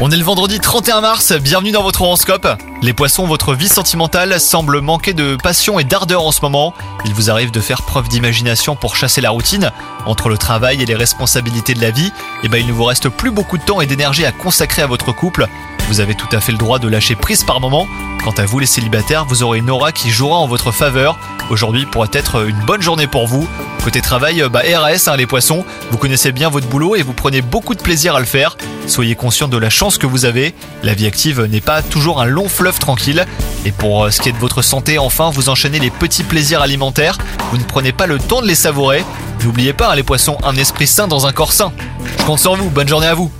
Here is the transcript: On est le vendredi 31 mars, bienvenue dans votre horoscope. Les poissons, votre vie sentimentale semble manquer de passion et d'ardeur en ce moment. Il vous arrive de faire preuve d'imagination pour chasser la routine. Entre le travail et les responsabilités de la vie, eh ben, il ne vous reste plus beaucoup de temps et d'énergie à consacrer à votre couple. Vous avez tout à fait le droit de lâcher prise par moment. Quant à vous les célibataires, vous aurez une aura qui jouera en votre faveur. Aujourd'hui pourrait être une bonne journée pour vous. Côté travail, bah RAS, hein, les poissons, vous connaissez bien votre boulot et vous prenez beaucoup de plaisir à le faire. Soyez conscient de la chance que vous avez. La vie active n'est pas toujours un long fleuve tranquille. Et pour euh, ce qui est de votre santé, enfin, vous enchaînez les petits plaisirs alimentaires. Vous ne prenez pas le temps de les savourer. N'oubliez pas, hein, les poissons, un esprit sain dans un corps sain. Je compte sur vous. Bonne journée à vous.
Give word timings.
On 0.00 0.10
est 0.10 0.16
le 0.16 0.24
vendredi 0.24 0.58
31 0.58 1.02
mars, 1.02 1.34
bienvenue 1.34 1.70
dans 1.70 1.82
votre 1.82 2.00
horoscope. 2.00 2.48
Les 2.80 2.94
poissons, 2.94 3.26
votre 3.26 3.52
vie 3.52 3.68
sentimentale 3.68 4.40
semble 4.40 4.80
manquer 4.80 5.12
de 5.12 5.36
passion 5.36 5.78
et 5.78 5.84
d'ardeur 5.84 6.22
en 6.22 6.32
ce 6.32 6.40
moment. 6.40 6.72
Il 7.04 7.12
vous 7.12 7.30
arrive 7.30 7.50
de 7.50 7.60
faire 7.60 7.82
preuve 7.82 8.08
d'imagination 8.08 8.74
pour 8.74 8.96
chasser 8.96 9.20
la 9.20 9.28
routine. 9.28 9.70
Entre 10.06 10.30
le 10.30 10.38
travail 10.38 10.82
et 10.82 10.86
les 10.86 10.94
responsabilités 10.94 11.74
de 11.74 11.82
la 11.82 11.90
vie, 11.90 12.10
eh 12.42 12.48
ben, 12.48 12.56
il 12.56 12.66
ne 12.66 12.72
vous 12.72 12.84
reste 12.84 13.10
plus 13.10 13.30
beaucoup 13.30 13.58
de 13.58 13.62
temps 13.64 13.82
et 13.82 13.86
d'énergie 13.86 14.24
à 14.24 14.32
consacrer 14.32 14.80
à 14.80 14.86
votre 14.86 15.12
couple. 15.12 15.46
Vous 15.88 16.00
avez 16.00 16.14
tout 16.14 16.28
à 16.32 16.40
fait 16.40 16.52
le 16.52 16.58
droit 16.58 16.78
de 16.78 16.88
lâcher 16.88 17.16
prise 17.16 17.44
par 17.44 17.60
moment. 17.60 17.86
Quant 18.24 18.34
à 18.38 18.46
vous 18.46 18.60
les 18.60 18.66
célibataires, 18.66 19.26
vous 19.26 19.42
aurez 19.42 19.58
une 19.58 19.68
aura 19.68 19.92
qui 19.92 20.08
jouera 20.08 20.38
en 20.38 20.48
votre 20.48 20.72
faveur. 20.72 21.18
Aujourd'hui 21.50 21.84
pourrait 21.84 22.08
être 22.14 22.48
une 22.48 22.64
bonne 22.64 22.82
journée 22.82 23.08
pour 23.08 23.26
vous. 23.26 23.46
Côté 23.84 24.00
travail, 24.00 24.42
bah 24.50 24.62
RAS, 24.66 25.06
hein, 25.06 25.16
les 25.16 25.26
poissons, 25.26 25.66
vous 25.90 25.98
connaissez 25.98 26.32
bien 26.32 26.48
votre 26.48 26.66
boulot 26.66 26.96
et 26.96 27.02
vous 27.02 27.12
prenez 27.12 27.42
beaucoup 27.42 27.74
de 27.74 27.82
plaisir 27.82 28.16
à 28.16 28.20
le 28.20 28.26
faire. 28.26 28.56
Soyez 28.86 29.14
conscient 29.14 29.48
de 29.48 29.56
la 29.56 29.70
chance 29.70 29.98
que 29.98 30.06
vous 30.06 30.24
avez. 30.24 30.54
La 30.82 30.94
vie 30.94 31.06
active 31.06 31.42
n'est 31.42 31.60
pas 31.60 31.82
toujours 31.82 32.20
un 32.20 32.26
long 32.26 32.48
fleuve 32.48 32.78
tranquille. 32.78 33.26
Et 33.64 33.72
pour 33.72 34.04
euh, 34.04 34.10
ce 34.10 34.20
qui 34.20 34.28
est 34.28 34.32
de 34.32 34.38
votre 34.38 34.62
santé, 34.62 34.98
enfin, 34.98 35.30
vous 35.30 35.48
enchaînez 35.48 35.78
les 35.78 35.90
petits 35.90 36.22
plaisirs 36.22 36.62
alimentaires. 36.62 37.18
Vous 37.50 37.58
ne 37.58 37.64
prenez 37.64 37.92
pas 37.92 38.06
le 38.06 38.18
temps 38.18 38.42
de 38.42 38.46
les 38.46 38.54
savourer. 38.54 39.04
N'oubliez 39.44 39.72
pas, 39.72 39.90
hein, 39.90 39.94
les 39.96 40.02
poissons, 40.02 40.38
un 40.44 40.56
esprit 40.56 40.86
sain 40.86 41.08
dans 41.08 41.26
un 41.26 41.32
corps 41.32 41.52
sain. 41.52 41.72
Je 42.18 42.24
compte 42.24 42.38
sur 42.38 42.54
vous. 42.54 42.70
Bonne 42.70 42.88
journée 42.88 43.06
à 43.06 43.14
vous. 43.14 43.30